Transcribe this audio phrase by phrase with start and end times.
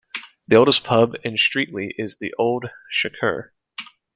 [0.47, 3.53] The oldest pub in Streatley is the Old Chequer.